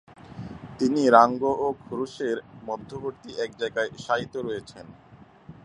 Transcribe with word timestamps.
তিনি 0.79 1.01
রাঙ্গ 1.15 1.41
ও 1.65 1.67
খুরুশের 1.83 2.37
মধ্যবর্তী 2.69 3.29
এক 3.43 3.51
জায়গায় 3.61 3.91
শায়িত 3.97 4.33
রয়েছেন। 4.37 4.85